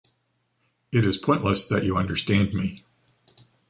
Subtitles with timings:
[0.91, 2.83] It is pointless that you understand me.